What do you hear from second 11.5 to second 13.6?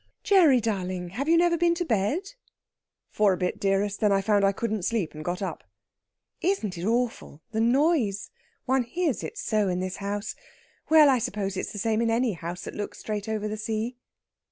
it's the same in any house that looks straight over the